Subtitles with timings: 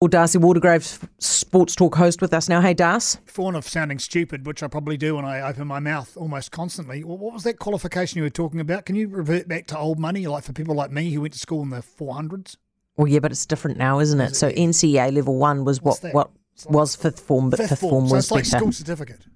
[0.00, 2.60] Well, Darcy Waldegrave, Sports Talk host with us now.
[2.60, 3.18] Hey, Darcy.
[3.26, 7.02] Fawn of sounding stupid, which I probably do when I open my mouth almost constantly.
[7.02, 8.86] What was that qualification you were talking about?
[8.86, 11.38] Can you revert back to old money, like for people like me who went to
[11.40, 12.56] school in the 400s?
[12.96, 14.26] Well, yeah, but it's different now, isn't it?
[14.30, 14.36] Is it?
[14.36, 16.14] So NCEA level one was What's what that?
[16.14, 16.30] what
[16.66, 18.58] like was fifth form, but fifth, form, so was it's like better.
[18.58, 19.26] school certificate.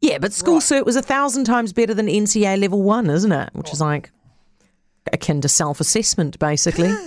[0.00, 0.62] Yeah, but school Right.
[0.62, 3.50] cert was a thousand times better than NCEA level one, isn't it?
[3.52, 3.84] Which is Oh.
[3.86, 4.10] like
[5.12, 6.92] akin to self assessment, basically.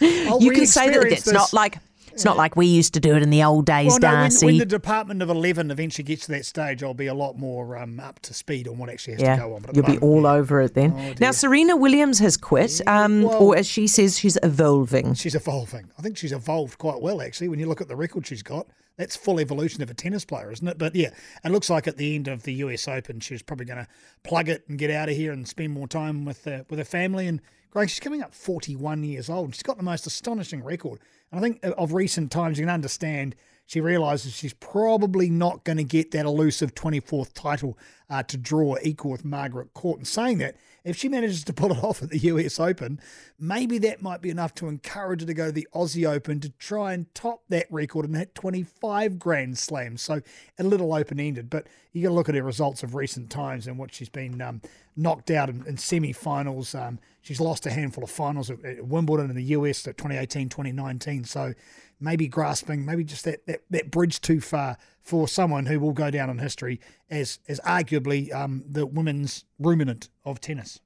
[0.00, 1.78] I'll you can say that it's not like
[2.14, 4.14] it's not like we used to do it in the old days, Well, no, when,
[4.30, 4.46] Darcy.
[4.46, 7.76] when the Department of 11 eventually gets to that stage, I'll be a lot more
[7.76, 9.62] um, up to speed on what actually has yeah, to go on.
[9.62, 10.32] But you'll be all yeah.
[10.32, 10.92] over it then.
[10.96, 11.32] Oh, now.
[11.32, 15.14] Serena Williams has quit, um, well- or as she says, she's evolving.
[15.14, 15.90] She's evolving.
[15.98, 18.68] I think she's evolved quite well, actually, when you look at the record she's got.
[18.96, 20.78] That's full evolution of a tennis player, isn't it?
[20.78, 21.10] But yeah,
[21.44, 23.88] it looks like at the end of the US Open, she's probably going to
[24.22, 26.84] plug it and get out of here and spend more time with uh, with her
[26.84, 27.26] family.
[27.26, 27.40] And
[27.70, 29.54] growing, she's coming up 41 years old.
[29.54, 31.00] She's got the most astonishing record.
[31.32, 33.34] And I think uh, of recent times, you can understand
[33.66, 37.78] she realises she's probably not going to get that elusive 24th title
[38.10, 39.98] uh, to draw equal with Margaret Court.
[39.98, 43.00] And saying that, if she manages to pull it off at the US Open,
[43.38, 46.50] maybe that might be enough to encourage her to go to the Aussie Open to
[46.50, 50.02] try and top that record and hit 25 Grand Slams.
[50.02, 50.20] So
[50.58, 53.66] a little open ended, but you got to look at her results of recent times
[53.66, 54.60] and what she's been um,
[54.96, 56.74] knocked out in, in semi finals.
[56.74, 60.48] Um, she's lost a handful of finals at, at Wimbledon in the US at 2018,
[60.48, 61.24] 2019.
[61.24, 61.54] So
[62.00, 66.10] maybe grasping, maybe just that, that, that bridge too far for someone who will go
[66.10, 70.80] down in history as, as arguably um, the women's ruminant of tennis.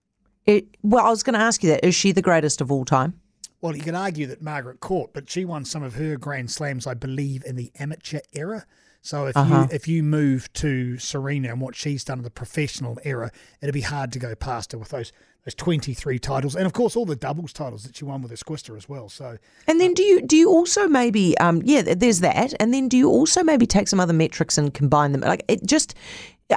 [0.45, 1.85] It, well, I was going to ask you that.
[1.85, 3.21] Is she the greatest of all time?
[3.61, 6.87] Well, you could argue that Margaret Court, but she won some of her Grand Slams,
[6.87, 8.67] I believe, in the amateur era.
[9.03, 9.67] So if Uh-huh.
[9.71, 13.31] you if you move to Serena and what she's done in the professional era,
[13.63, 15.13] it'd be hard to go past her with those
[15.45, 18.33] those twenty three titles, and of course all the doubles titles that she won with
[18.33, 19.09] Esquista as well.
[19.09, 22.55] So And then do you do you also maybe um yeah there's that.
[22.61, 25.23] And then do you also maybe take some other metrics and combine them?
[25.23, 25.95] Like it just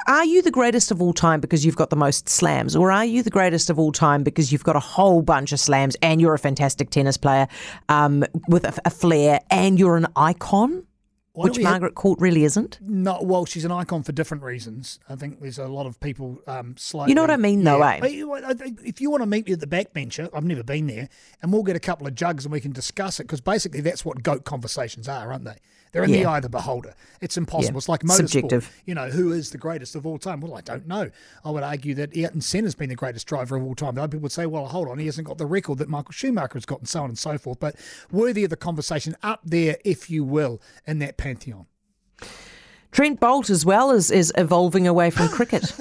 [0.08, 2.76] are you the greatest of all time because you've got the most slams?
[2.78, 5.60] Or are you the greatest of all time because you've got a whole bunch of
[5.60, 7.48] slams and you're a fantastic tennis player
[7.88, 10.86] um with a, a flair and you're an icon
[11.34, 15.00] which we have- Margaret Court really isn't not well, she's an icon for different reasons.
[15.08, 17.12] I think there's a lot of people um, slightly.
[17.12, 18.00] You know what I mean, though, yeah.
[18.04, 18.26] eh?
[18.26, 21.10] I If you want to meet me at the backbencher, I've never been there,
[21.42, 24.04] and we'll get a couple of jugs and we can discuss it because basically that's
[24.04, 25.58] what goat conversations are, aren't they?
[25.92, 26.94] They're in the eye of the beholder.
[27.20, 27.74] It's impossible.
[27.74, 27.78] Yeah.
[27.78, 28.16] It's like motorsport.
[28.16, 28.72] Subjective.
[28.86, 30.40] You know, who is the greatest of all time?
[30.40, 31.12] Well, I don't know.
[31.44, 33.96] I would argue that Ayrton Senna's been the greatest driver of all time.
[33.96, 36.14] But other people would say, well, hold on, he hasn't got the record that Michael
[36.14, 37.60] Schumacher has got, and so on and so forth.
[37.60, 37.76] But
[38.10, 41.68] worthy of the conversation, up there, if you will, in that pantheon.
[42.92, 45.72] Trent Boult as well is is evolving away from cricket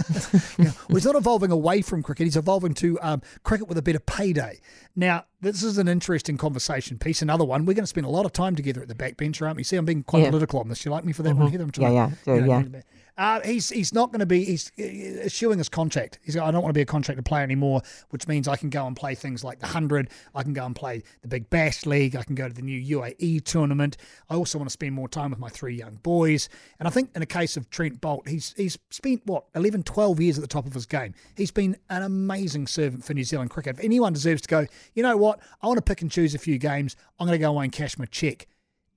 [0.58, 0.72] Yeah.
[0.88, 2.26] Well, he's not evolving away from cricket.
[2.26, 4.60] He's evolving to um, cricket with a better payday.
[4.94, 7.22] Now, this is an interesting conversation piece.
[7.22, 7.64] Another one.
[7.64, 9.62] We're going to spend a lot of time together at the backbencher, aren't we?
[9.62, 10.24] See, I'm being quite Yeah.
[10.26, 10.30] Mm-hmm.
[10.32, 10.84] political on this.
[10.84, 11.64] You like me for that one, Heather?
[11.64, 11.90] I'm Yeah,
[12.26, 12.80] yeah, you yeah,
[13.20, 14.44] Uh, he's he's not going to be.
[14.44, 14.82] He's uh,
[15.26, 16.18] eschewing his contract.
[16.22, 16.38] He's.
[16.38, 18.96] I don't want to be a contracted player anymore, which means I can go and
[18.96, 20.08] play things like the hundred.
[20.34, 22.16] I can go and play the Big Bash League.
[22.16, 23.98] I can go to the new UAE tournament.
[24.30, 26.48] I also want to spend more time with my three young boys.
[26.78, 30.18] And I think in the case of Trent Boult, he's he's spent what 11, 12
[30.18, 31.12] years at the top of his game.
[31.36, 33.78] He's been an amazing servant for New Zealand cricket.
[33.78, 35.29] If anyone deserves to go, you know what?
[35.62, 36.96] I want to pick and choose a few games.
[37.18, 38.46] I'm going to go away and cash my check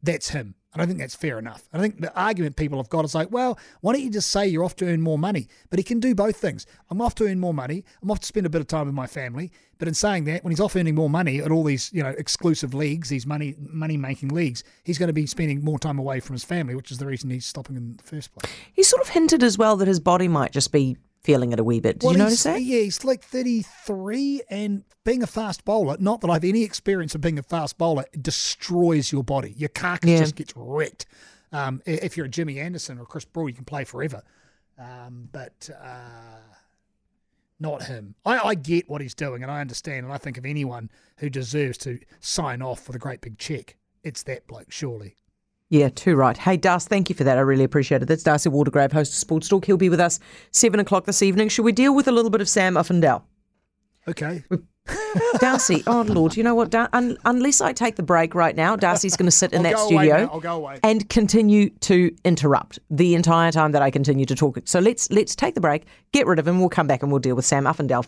[0.04, 0.56] that's him.
[0.74, 1.70] I don't think that's fair enough.
[1.72, 4.48] I think the argument people have got is like, well, why don't you just say
[4.48, 5.48] you're off to earn more money?
[5.70, 6.66] But he can do both things.
[6.90, 7.86] I'm off to earn more money.
[8.02, 9.52] I'm off to spend a bit of time with my family.
[9.78, 12.10] But in saying that, when he's off earning more money at all these, you know,
[12.10, 16.20] exclusive leagues, these money money making leagues, he's going to be spending more time away
[16.20, 18.52] from his family, which is the reason he's stopping in the first place.
[18.74, 21.64] he sort of hinted as well that his body might just be feeling it a
[21.64, 25.28] wee bit did you Well, notice he's- that Yeah, he's like 33 and being a
[25.28, 29.54] fast bowler, not that I've any experience of being a fast bowler, destroys your body.
[29.58, 30.20] Your carcass Yeah.
[30.20, 31.06] just gets wrecked.
[31.52, 34.24] Um, if you're a Jimmy Anderson or Chris Brewer, you can play forever.
[34.78, 36.40] Um, but uh,
[37.60, 38.16] not him.
[38.26, 40.06] I, I get what he's doing and I understand.
[40.06, 43.78] And I think of anyone who deserves to sign off with a great big check,
[44.04, 45.16] it's that bloke, surely.
[45.70, 46.38] Yeah, too right.
[46.38, 47.38] Hey, Darcy, thank you for that.
[47.38, 48.06] I really appreciate it.
[48.08, 49.66] That's Darcy Waldegrave, host of Sports Talk.
[49.66, 50.20] He'll be with us
[50.52, 51.50] seven o'clock this evening.
[51.50, 53.24] Should we deal with a little bit of Sam Uffindell?
[54.08, 54.44] Okay.
[55.40, 56.70] Darcy, oh Lord, you know what?
[56.70, 59.80] Dar- un- unless I take the break right now, Darcy's going to sit in that
[59.80, 60.30] studio mate.
[60.30, 60.80] I'll go away.
[60.84, 64.60] and continue to interrupt the entire time that I continue to talk.
[64.66, 66.60] So let's let's take the break, get rid of him.
[66.60, 68.04] We'll come back and we'll deal with Sam Uffindell.